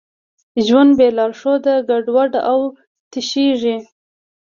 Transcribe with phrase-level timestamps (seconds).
[0.65, 2.59] ژوند بېلارښوده ګډوډ او
[3.11, 3.77] تشېږي.